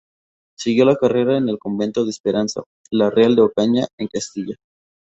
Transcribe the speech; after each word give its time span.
Siguió 0.57 0.85
la 0.85 0.95
carrera 0.95 1.37
en 1.37 1.47
el 1.47 1.59
convento 1.59 2.05
de 2.05 2.09
Esperanza, 2.09 2.63
la 2.89 3.11
Real 3.11 3.35
de 3.35 3.43
Ocaña, 3.43 3.87
en 3.99 4.07
Castilla. 4.07 4.55